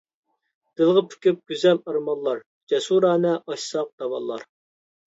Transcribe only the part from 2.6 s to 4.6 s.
جەسۇرانە ئاشساق داۋانلار.